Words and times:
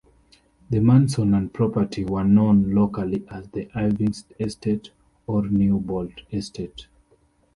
The 0.71 0.79
mansion 0.79 1.35
and 1.35 1.53
property 1.53 2.03
were 2.05 2.23
known 2.23 2.73
locally 2.73 3.23
as 3.29 3.49
the 3.49 3.69
"Irving 3.75 4.15
Estate" 4.39 4.89
or 5.27 5.43
"Newbold 5.45 6.21
Estate. 6.31 6.87